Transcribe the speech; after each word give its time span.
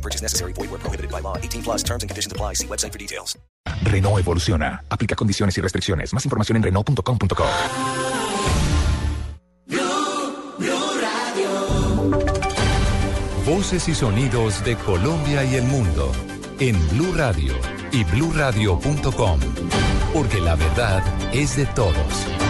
No 0.00 0.02
purchase 0.02 0.22
necessary. 0.22 0.52
Void 0.54 0.70
where 0.70 0.80
prohibited 0.80 1.10
by 1.10 1.20
law. 1.20 1.36
18 1.36 1.62
plus 1.62 1.82
terms 1.82 2.02
and 2.02 2.08
conditions 2.08 2.32
apply. 2.32 2.54
See 2.54 2.66
website 2.66 2.92
for 2.92 2.98
details. 2.98 3.38
Renault 3.84 4.18
evoluciona. 4.18 4.82
Aplica 4.88 5.14
condiciones 5.14 5.58
y 5.58 5.60
restricciones. 5.60 6.14
Más 6.14 6.24
información 6.24 6.56
en 6.56 6.62
Renault.com.co. 6.62 7.44
Voces 13.44 13.88
y 13.88 13.94
sonidos 13.94 14.64
de 14.64 14.76
Colombia 14.76 15.44
y 15.44 15.56
el 15.56 15.64
mundo 15.64 16.12
en 16.60 16.76
Blue 16.90 17.12
Radio 17.14 17.54
y 17.90 18.04
BlueRadio.com, 18.04 19.40
porque 20.14 20.40
la 20.40 20.54
verdad 20.54 21.02
es 21.34 21.56
de 21.56 21.66
todos. 21.66 22.49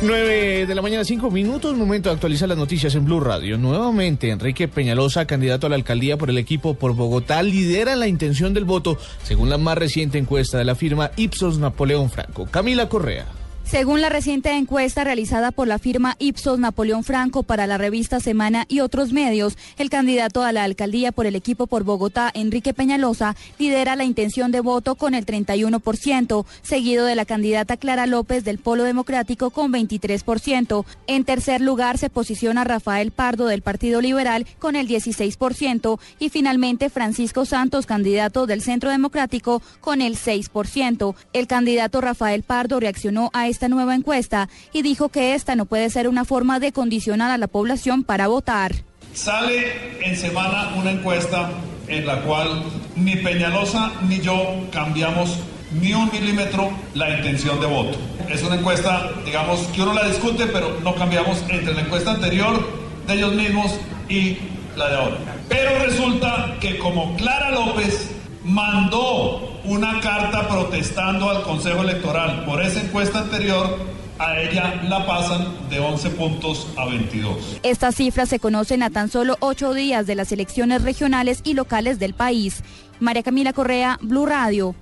9 0.00 0.66
de 0.66 0.74
la 0.76 0.80
mañana, 0.80 1.04
5 1.04 1.28
minutos, 1.28 1.76
momento 1.76 2.08
de 2.08 2.14
actualizar 2.14 2.48
las 2.48 2.56
noticias 2.56 2.94
en 2.94 3.04
Blue 3.04 3.18
Radio. 3.18 3.58
Nuevamente, 3.58 4.30
Enrique 4.30 4.68
Peñalosa, 4.68 5.26
candidato 5.26 5.66
a 5.66 5.70
la 5.70 5.74
alcaldía 5.74 6.16
por 6.16 6.30
el 6.30 6.38
equipo 6.38 6.74
por 6.74 6.94
Bogotá, 6.94 7.42
lidera 7.42 7.96
la 7.96 8.06
intención 8.06 8.54
del 8.54 8.64
voto, 8.64 8.96
según 9.24 9.50
la 9.50 9.58
más 9.58 9.76
reciente 9.76 10.16
encuesta 10.16 10.56
de 10.56 10.64
la 10.64 10.76
firma 10.76 11.10
Ipsos 11.16 11.58
Napoleón 11.58 12.10
Franco. 12.10 12.46
Camila 12.46 12.88
Correa. 12.88 13.26
Según 13.70 14.00
la 14.00 14.08
reciente 14.08 14.50
encuesta 14.52 15.04
realizada 15.04 15.50
por 15.50 15.68
la 15.68 15.78
firma 15.78 16.16
Ipsos 16.18 16.58
Napoleón 16.58 17.04
Franco 17.04 17.42
para 17.42 17.66
la 17.66 17.76
revista 17.76 18.18
Semana 18.18 18.64
y 18.66 18.80
otros 18.80 19.12
medios, 19.12 19.58
el 19.76 19.90
candidato 19.90 20.42
a 20.42 20.52
la 20.52 20.64
alcaldía 20.64 21.12
por 21.12 21.26
el 21.26 21.36
equipo 21.36 21.66
por 21.66 21.84
Bogotá, 21.84 22.30
Enrique 22.32 22.72
Peñalosa, 22.72 23.36
lidera 23.58 23.94
la 23.94 24.04
intención 24.04 24.52
de 24.52 24.62
voto 24.62 24.94
con 24.94 25.12
el 25.12 25.26
31%, 25.26 26.46
seguido 26.62 27.04
de 27.04 27.14
la 27.14 27.26
candidata 27.26 27.76
Clara 27.76 28.06
López 28.06 28.42
del 28.42 28.56
Polo 28.56 28.84
Democrático 28.84 29.50
con 29.50 29.70
23%. 29.70 30.86
En 31.06 31.24
tercer 31.24 31.60
lugar 31.60 31.98
se 31.98 32.08
posiciona 32.08 32.64
Rafael 32.64 33.10
Pardo 33.10 33.48
del 33.48 33.60
Partido 33.60 34.00
Liberal 34.00 34.46
con 34.58 34.76
el 34.76 34.88
16% 34.88 36.00
y 36.18 36.30
finalmente 36.30 36.88
Francisco 36.88 37.44
Santos, 37.44 37.84
candidato 37.84 38.46
del 38.46 38.62
Centro 38.62 38.90
Democrático, 38.90 39.60
con 39.82 40.00
el 40.00 40.16
6%. 40.16 41.14
El 41.34 41.46
candidato 41.46 42.00
Rafael 42.00 42.44
Pardo 42.44 42.80
reaccionó 42.80 43.28
a 43.34 43.46
esta 43.58 43.68
nueva 43.68 43.96
encuesta 43.96 44.48
y 44.72 44.82
dijo 44.82 45.08
que 45.08 45.34
esta 45.34 45.56
no 45.56 45.64
puede 45.64 45.90
ser 45.90 46.06
una 46.06 46.24
forma 46.24 46.60
de 46.60 46.70
condicionar 46.70 47.32
a 47.32 47.38
la 47.38 47.48
población 47.48 48.04
para 48.04 48.28
votar. 48.28 48.72
Sale 49.14 49.98
en 50.00 50.16
semana 50.16 50.74
una 50.76 50.92
encuesta 50.92 51.50
en 51.88 52.06
la 52.06 52.22
cual 52.22 52.62
ni 52.94 53.16
Peñalosa 53.16 53.90
ni 54.06 54.20
yo 54.20 54.64
cambiamos 54.70 55.40
ni 55.72 55.92
un 55.92 56.08
milímetro 56.12 56.70
la 56.94 57.10
intención 57.18 57.60
de 57.60 57.66
voto. 57.66 57.98
Es 58.28 58.44
una 58.44 58.54
encuesta, 58.54 59.10
digamos, 59.24 59.58
que 59.74 59.82
uno 59.82 59.92
la 59.92 60.06
discute, 60.06 60.46
pero 60.46 60.78
no 60.84 60.94
cambiamos 60.94 61.42
entre 61.48 61.74
la 61.74 61.80
encuesta 61.80 62.12
anterior 62.12 62.64
de 63.08 63.14
ellos 63.14 63.34
mismos 63.34 63.72
y 64.08 64.38
la 64.76 64.88
de 64.88 64.96
ahora. 64.98 65.16
Pero 65.48 65.84
resulta 65.84 66.54
que 66.60 66.78
como 66.78 67.16
Clara 67.16 67.50
López 67.50 68.08
mandó 68.48 69.60
una 69.64 70.00
carta 70.00 70.48
protestando 70.48 71.28
al 71.30 71.42
Consejo 71.42 71.82
Electoral 71.82 72.44
por 72.44 72.62
esa 72.62 72.80
encuesta 72.80 73.20
anterior, 73.20 73.78
a 74.18 74.40
ella 74.40 74.82
la 74.88 75.06
pasan 75.06 75.68
de 75.70 75.78
11 75.78 76.10
puntos 76.10 76.66
a 76.76 76.86
22. 76.86 77.60
Estas 77.62 77.94
cifras 77.94 78.28
se 78.28 78.40
conocen 78.40 78.82
a 78.82 78.90
tan 78.90 79.08
solo 79.08 79.36
ocho 79.40 79.74
días 79.74 80.06
de 80.06 80.14
las 80.14 80.32
elecciones 80.32 80.82
regionales 80.82 81.40
y 81.44 81.54
locales 81.54 81.98
del 81.98 82.14
país. 82.14 82.64
María 82.98 83.22
Camila 83.22 83.52
Correa, 83.52 83.98
Blue 84.02 84.26
Radio. 84.26 84.74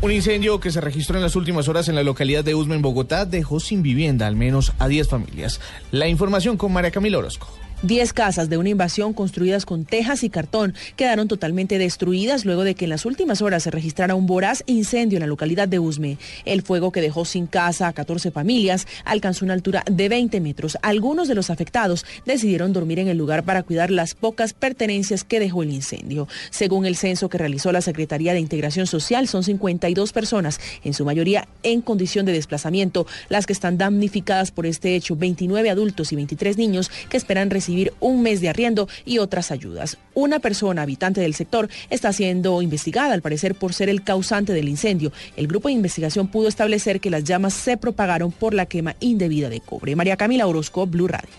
Un 0.00 0.12
incendio 0.12 0.60
que 0.60 0.70
se 0.70 0.82
registró 0.82 1.16
en 1.16 1.22
las 1.22 1.34
últimas 1.34 1.66
horas 1.66 1.88
en 1.88 1.94
la 1.94 2.02
localidad 2.02 2.44
de 2.44 2.54
Usme, 2.54 2.74
en 2.74 2.82
Bogotá, 2.82 3.24
dejó 3.24 3.58
sin 3.58 3.82
vivienda 3.82 4.26
al 4.26 4.36
menos 4.36 4.74
a 4.78 4.86
10 4.86 5.08
familias. 5.08 5.60
La 5.90 6.08
información 6.08 6.58
con 6.58 6.72
María 6.72 6.90
Camila 6.90 7.18
Orozco. 7.18 7.48
Diez 7.82 8.14
casas 8.14 8.48
de 8.48 8.56
una 8.56 8.70
invasión 8.70 9.12
construidas 9.12 9.66
con 9.66 9.84
tejas 9.84 10.24
y 10.24 10.30
cartón 10.30 10.74
quedaron 10.96 11.28
totalmente 11.28 11.76
destruidas 11.76 12.46
luego 12.46 12.64
de 12.64 12.74
que 12.74 12.86
en 12.86 12.90
las 12.90 13.04
últimas 13.04 13.42
horas 13.42 13.64
se 13.64 13.70
registrara 13.70 14.14
un 14.14 14.26
voraz 14.26 14.62
incendio 14.66 15.18
en 15.18 15.20
la 15.20 15.26
localidad 15.26 15.68
de 15.68 15.78
Usme. 15.78 16.16
El 16.46 16.62
fuego 16.62 16.92
que 16.92 17.02
dejó 17.02 17.26
sin 17.26 17.46
casa 17.46 17.88
a 17.88 17.92
14 17.92 18.30
familias 18.30 18.86
alcanzó 19.04 19.44
una 19.44 19.52
altura 19.52 19.84
de 19.90 20.08
20 20.08 20.40
metros. 20.40 20.78
Algunos 20.80 21.28
de 21.28 21.34
los 21.34 21.50
afectados 21.50 22.06
decidieron 22.24 22.72
dormir 22.72 23.00
en 23.00 23.08
el 23.08 23.18
lugar 23.18 23.42
para 23.42 23.62
cuidar 23.62 23.90
las 23.90 24.14
pocas 24.14 24.54
pertenencias 24.54 25.24
que 25.24 25.40
dejó 25.40 25.62
el 25.62 25.72
incendio. 25.72 26.26
Según 26.48 26.86
el 26.86 26.96
censo 26.96 27.28
que 27.28 27.36
realizó 27.36 27.70
la 27.70 27.82
Secretaría 27.82 28.32
de 28.32 28.40
Integración 28.40 28.86
Social, 28.86 29.28
son 29.28 29.42
52 29.42 30.12
personas, 30.12 30.58
en 30.84 30.94
su 30.94 31.04
mayoría 31.04 31.48
en 31.62 31.82
condición 31.82 32.24
de 32.24 32.32
desplazamiento, 32.32 33.06
las 33.28 33.44
que 33.44 33.52
están 33.52 33.76
damnificadas 33.76 34.52
por 34.52 34.64
este 34.64 34.96
hecho, 34.96 35.16
29 35.16 35.68
adultos 35.68 36.12
y 36.12 36.16
23 36.16 36.56
niños 36.56 36.90
que 37.10 37.18
esperan 37.18 37.50
recibir 37.50 37.63
un 38.00 38.22
mes 38.22 38.40
de 38.40 38.48
arriendo 38.48 38.88
y 39.04 39.18
otras 39.18 39.50
ayudas. 39.50 39.98
Una 40.14 40.38
persona 40.38 40.82
habitante 40.82 41.20
del 41.20 41.34
sector 41.34 41.68
está 41.90 42.12
siendo 42.12 42.62
investigada, 42.62 43.14
al 43.14 43.22
parecer, 43.22 43.54
por 43.54 43.72
ser 43.72 43.88
el 43.88 44.02
causante 44.02 44.52
del 44.52 44.68
incendio. 44.68 45.12
El 45.36 45.46
grupo 45.46 45.68
de 45.68 45.74
investigación 45.74 46.28
pudo 46.28 46.48
establecer 46.48 47.00
que 47.00 47.10
las 47.10 47.24
llamas 47.24 47.54
se 47.54 47.76
propagaron 47.76 48.32
por 48.32 48.54
la 48.54 48.66
quema 48.66 48.96
indebida 49.00 49.48
de 49.48 49.60
cobre. 49.60 49.96
María 49.96 50.16
Camila 50.16 50.46
Orozco, 50.46 50.86
Blue 50.86 51.08
Radio. 51.08 51.30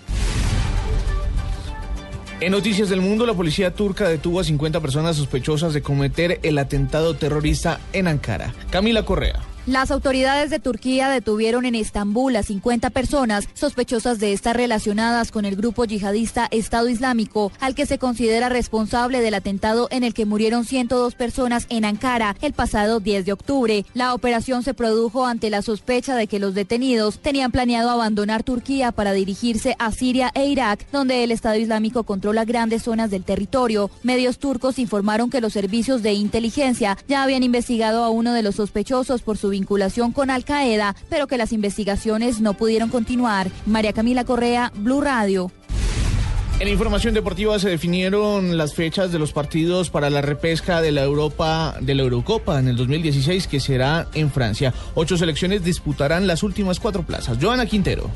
En 2.41 2.51
Noticias 2.51 2.89
del 2.89 2.99
Mundo, 2.99 3.25
la 3.25 3.33
policía 3.33 3.73
turca 3.73 4.09
detuvo 4.09 4.41
a 4.41 4.43
50 4.43 4.81
personas 4.81 5.15
sospechosas 5.15 5.73
de 5.73 5.81
cometer 5.81 6.39
el 6.43 6.57
atentado 6.57 7.15
terrorista 7.15 7.79
en 7.93 8.07
Ankara. 8.07 8.53
Camila 8.71 9.03
Correa. 9.03 9.54
Las 9.67 9.89
autoridades 9.89 10.51
de 10.51 10.59
Turquía 10.59 11.09
detuvieron 11.09 11.65
en 11.65 11.73
Estambul 11.73 12.35
a 12.35 12.43
50 12.43 12.91
personas 12.91 13.49
sospechosas 13.55 14.19
de 14.19 14.31
estar 14.31 14.55
relacionadas 14.55 15.31
con 15.31 15.43
el 15.43 15.55
grupo 15.55 15.85
yihadista 15.85 16.47
Estado 16.51 16.87
Islámico, 16.87 17.51
al 17.59 17.73
que 17.73 17.87
se 17.87 17.97
considera 17.97 18.47
responsable 18.49 19.21
del 19.21 19.33
atentado 19.33 19.87
en 19.89 20.03
el 20.03 20.13
que 20.13 20.27
murieron 20.27 20.65
102 20.65 21.15
personas 21.15 21.65
en 21.69 21.83
Ankara 21.83 22.35
el 22.43 22.53
pasado 22.53 22.99
10 22.99 23.25
de 23.25 23.33
octubre. 23.33 23.85
La 23.95 24.13
operación 24.13 24.61
se 24.61 24.75
produjo 24.75 25.25
ante 25.25 25.49
la 25.49 25.63
sospecha 25.63 26.15
de 26.15 26.27
que 26.27 26.37
los 26.37 26.53
detenidos 26.53 27.17
tenían 27.17 27.51
planeado 27.51 27.89
abandonar 27.89 28.43
Turquía 28.43 28.91
para 28.91 29.13
dirigirse 29.13 29.75
a 29.79 29.91
Siria 29.91 30.29
e 30.35 30.45
Irak, 30.45 30.85
donde 30.91 31.23
el 31.23 31.31
Estado 31.31 31.55
Islámico 31.55 32.03
controla 32.03 32.45
grandes 32.45 32.83
zonas 32.83 33.09
del 33.09 33.23
territorio. 33.23 33.89
Medios 34.03 34.37
turcos 34.37 34.77
informaron 34.77 35.31
que 35.31 35.41
los 35.41 35.53
servicios 35.53 36.03
de 36.03 36.13
inteligencia 36.13 36.99
ya 37.07 37.23
habían 37.23 37.41
investigado 37.41 38.03
a 38.03 38.11
uno 38.11 38.31
de 38.31 38.43
los 38.43 38.57
sospechosos 38.57 39.23
por 39.23 39.39
su 39.39 39.54
vinculación 39.55 40.11
con 40.11 40.29
Al 40.29 40.43
Qaeda, 40.43 40.95
pero 41.09 41.27
que 41.27 41.38
las 41.38 41.53
investigaciones 41.53 42.41
no 42.41 42.53
pudieron 42.53 42.89
continuar. 42.89 43.49
María 43.66 43.93
Camila 43.93 44.25
Correa, 44.25 44.71
Blue 44.75 45.01
Radio. 45.01 45.49
En 46.59 46.69
información 46.69 47.13
deportiva 47.13 47.59
se 47.59 47.69
definieron 47.69 48.57
las 48.57 48.75
fechas 48.75 49.11
de 49.11 49.19
los 49.19 49.33
partidos 49.33 49.89
para 49.89 50.09
la 50.09 50.21
repesca 50.21 50.81
de 50.81 50.91
la 50.91 51.03
Europa 51.03 51.75
de 51.81 51.95
la 51.95 52.03
Eurocopa 52.03 52.59
en 52.59 52.69
el 52.69 52.77
2016 52.77 53.47
que 53.47 53.59
será 53.59 54.07
en 54.13 54.31
Francia. 54.31 54.73
Ocho 54.93 55.17
selecciones 55.17 55.63
disputarán 55.63 56.27
las 56.27 56.43
últimas 56.43 56.79
cuatro 56.79 57.03
plazas. 57.03 57.37
Joana 57.41 57.66
Quintero. 57.66 58.09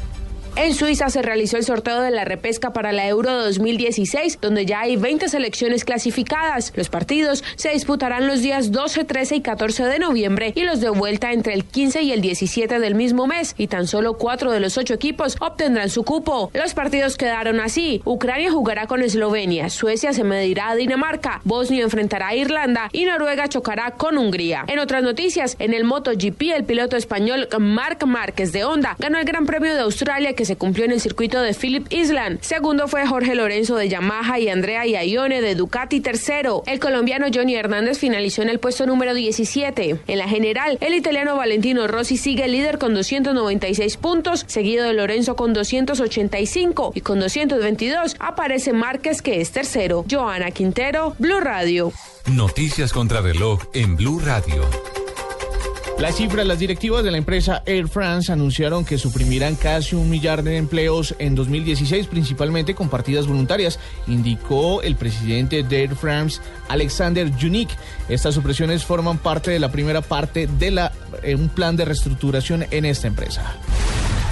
En 0.62 0.74
Suiza 0.74 1.10
se 1.10 1.22
realizó 1.22 1.56
el 1.56 1.64
sorteo 1.64 2.02
de 2.02 2.12
la 2.12 2.26
repesca 2.26 2.74
para 2.74 2.92
la 2.92 3.08
Euro 3.08 3.32
2016, 3.46 4.40
donde 4.42 4.66
ya 4.66 4.82
hay 4.82 4.98
20 4.98 5.30
selecciones 5.30 5.86
clasificadas. 5.86 6.74
Los 6.76 6.90
partidos 6.90 7.46
se 7.56 7.70
disputarán 7.70 8.28
los 8.28 8.42
días 8.42 8.74
12, 8.74 9.06
13 9.06 9.38
y 9.38 9.42
14 9.42 9.86
de 9.86 10.00
noviembre 10.00 10.52
y 10.58 10.64
los 10.64 10.82
de 10.82 10.90
vuelta 10.90 11.32
entre 11.32 11.54
el 11.54 11.64
15 11.64 12.02
y 12.02 12.12
el 12.12 12.20
17 12.20 12.78
del 12.80 12.94
mismo 12.94 13.26
mes, 13.26 13.56
y 13.58 13.68
tan 13.68 13.88
solo 13.88 14.18
cuatro 14.18 14.52
de 14.52 14.60
los 14.60 14.78
ocho 14.78 14.94
equipos 14.94 15.38
obtendrán 15.40 15.90
su 15.90 16.04
cupo. 16.04 16.52
Los 16.54 16.74
partidos 16.74 17.16
quedaron 17.16 17.62
así. 17.62 18.02
Ucrania 18.04 18.52
jugará 18.52 18.86
con 18.86 19.02
Eslovenia, 19.02 19.70
Suecia 19.70 20.12
se 20.12 20.26
medirá 20.26 20.72
a 20.72 20.76
Dinamarca, 20.76 21.40
Bosnia 21.46 21.84
enfrentará 21.84 22.28
a 22.28 22.36
Irlanda 22.36 22.90
y 22.92 23.06
Noruega 23.06 23.48
chocará 23.48 23.92
con 23.92 24.18
Hungría. 24.18 24.66
En 24.68 24.80
otras 24.80 25.04
noticias, 25.04 25.56
en 25.60 25.74
el 25.74 25.86
MotoGP, 25.86 26.42
el 26.54 26.66
piloto 26.66 26.98
español 26.98 27.48
Marc 27.58 28.06
Márquez 28.06 28.52
de 28.52 28.66
Honda 28.66 28.98
ganó 29.00 29.20
el 29.20 29.26
Gran 29.26 29.46
Premio 29.46 29.74
de 29.74 29.80
Australia 29.80 30.34
que 30.34 30.49
se 30.50 30.56
cumplió 30.56 30.86
en 30.86 30.92
el 30.92 31.00
circuito 31.00 31.40
de 31.44 31.54
Philip 31.54 31.86
Island. 31.94 32.40
Segundo 32.42 32.88
fue 32.88 33.06
Jorge 33.06 33.36
Lorenzo 33.36 33.76
de 33.76 33.88
Yamaha 33.88 34.40
y 34.40 34.50
Andrea 34.50 34.84
Iaione 34.84 35.42
de 35.42 35.54
Ducati 35.54 36.00
tercero. 36.00 36.64
El 36.66 36.80
colombiano 36.80 37.28
Johnny 37.32 37.54
Hernández 37.54 38.00
finalizó 38.00 38.42
en 38.42 38.50
el 38.50 38.58
puesto 38.58 38.88
número 38.88 39.14
17. 39.14 40.00
En 40.08 40.18
la 40.18 40.28
general, 40.28 40.80
el 40.82 40.96
italiano 40.96 41.36
Valentino 41.36 41.86
Rossi 41.88 42.18
sigue 42.18 42.48
líder 42.48 42.80
con 42.80 42.96
296 42.96 43.98
puntos, 43.98 44.44
seguido 44.48 44.86
de 44.86 44.94
Lorenzo 44.94 45.36
con 45.36 45.54
285 45.54 46.94
y 46.96 47.02
con 47.02 47.20
222 47.20 48.16
aparece 48.18 48.74
Márquez 48.74 49.22
que 49.22 49.42
es 49.42 49.52
tercero. 49.52 50.04
Joana 50.10 50.50
Quintero, 50.50 51.14
Blue 51.20 51.42
Radio. 51.42 51.94
Noticias 52.26 52.92
contra 52.92 53.22
reloj 53.22 53.62
en 53.76 53.96
Blue 53.96 54.20
Radio. 54.20 54.68
Las 56.00 56.16
cifras, 56.16 56.48
las 56.48 56.60
directivas 56.60 57.04
de 57.04 57.12
la 57.12 57.18
empresa 57.18 57.62
Air 57.66 57.90
France 57.90 58.32
anunciaron 58.32 58.86
que 58.86 58.98
suprimirán 58.98 59.56
casi 59.56 59.98
un 59.98 60.10
millar 60.10 60.44
de 60.44 60.56
empleos 60.56 61.14
en 61.20 61.36
2016, 61.36 62.08
principalmente 62.08 62.74
con 62.74 62.88
partidas 62.88 63.28
voluntarias, 63.28 63.80
indicó 64.08 64.82
el 64.82 64.96
presidente 64.96 65.62
de 65.62 65.82
Air 65.82 65.96
France, 65.96 66.40
Alexander 66.70 67.30
Junik. 67.38 67.70
Estas 68.08 68.34
supresiones 68.34 68.86
forman 68.86 69.18
parte 69.18 69.52
de 69.52 69.60
la 69.60 69.74
primera 69.74 70.02
parte 70.02 70.48
de 70.48 70.90
eh, 71.22 71.36
un 71.36 71.50
plan 71.50 71.76
de 71.76 71.84
reestructuración 71.84 72.66
en 72.72 72.86
esta 72.86 73.08
empresa. 73.08 73.58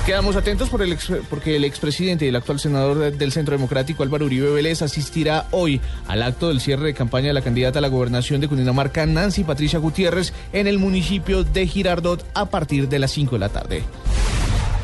Quedamos 0.07 0.37
atentos 0.37 0.69
por 0.69 0.81
el 0.81 0.93
ex, 0.93 1.11
porque 1.29 1.57
el 1.57 1.65
expresidente 1.65 2.23
y 2.23 2.29
el 2.29 2.37
actual 2.37 2.61
senador 2.61 3.11
del 3.11 3.31
Centro 3.33 3.57
Democrático 3.57 4.03
Álvaro 4.03 4.23
Uribe 4.23 4.49
Vélez 4.49 4.81
asistirá 4.81 5.47
hoy 5.51 5.81
al 6.07 6.23
acto 6.23 6.47
del 6.47 6.61
cierre 6.61 6.85
de 6.85 6.93
campaña 6.93 7.27
de 7.27 7.33
la 7.33 7.41
candidata 7.41 7.79
a 7.79 7.81
la 7.81 7.89
gobernación 7.89 8.39
de 8.39 8.47
Cundinamarca, 8.47 9.05
Nancy 9.05 9.43
Patricia 9.43 9.79
Gutiérrez, 9.79 10.31
en 10.53 10.67
el 10.67 10.79
municipio 10.79 11.43
de 11.43 11.67
Girardot 11.67 12.25
a 12.35 12.45
partir 12.45 12.87
de 12.87 12.99
las 12.99 13.11
5 13.11 13.35
de 13.35 13.39
la 13.39 13.49
tarde. 13.49 13.83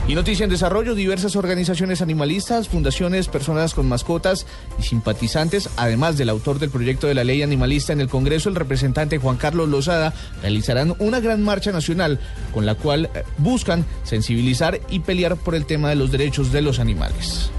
Y 0.06 0.16
noticia 0.16 0.44
en 0.44 0.50
desarrollo, 0.50 0.96
diversas 0.96 1.38
organizaciones 1.38 2.02
animalistas, 2.02 2.68
fundaciones, 2.68 3.30
personas 3.30 3.74
con 3.74 3.88
mascotas 3.88 4.46
y 4.78 4.84
simpatizantes, 4.84 5.70
además 5.78 6.18
del 6.18 6.28
autor 6.28 6.60
del 6.60 6.70
proyecto 6.70 7.08
de 7.08 7.14
la 7.14 7.24
ley 7.24 7.42
animalista 7.42 7.94
en 7.94 8.02
el 8.02 8.10
Congreso, 8.10 8.50
el 8.50 8.56
representante 8.56 9.18
Juan 9.18 9.38
Carlos 9.38 9.70
Lozada, 9.70 10.14
realizarán 10.42 10.94
una 11.00 11.22
gran 11.22 11.42
marcha 11.42 11.72
nacional 11.72 12.20
con 12.54 12.66
la 12.66 12.76
cual 12.76 13.10
eh, 13.14 13.24
buscan 13.38 13.86
sensibilizar 14.04 14.82
y 14.90 15.00
pelear 15.00 15.38
por 15.38 15.56
el 15.56 15.66
tema 15.66 15.90
de 15.90 15.96
los 15.96 16.12
derechos 16.12 16.52
de 16.52 16.62
los 16.62 16.80
animales. 16.80 17.50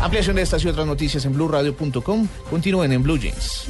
Ampliación 0.00 0.36
de 0.36 0.42
estas 0.42 0.64
y 0.64 0.68
otras 0.68 0.86
noticias 0.86 1.24
en 1.24 1.32
blueradio.com. 1.32 2.28
Continúen 2.50 2.92
en 2.92 3.02
Blue 3.02 3.18
Jeans. 3.18 3.66